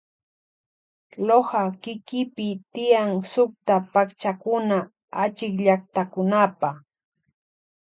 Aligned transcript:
Loja 1.27 1.61
kikipi 1.81 2.47
tiyan 2.73 3.11
sukta 3.31 3.75
pakchakuna 3.93 4.77
achikllaktakunapa. 5.23 6.69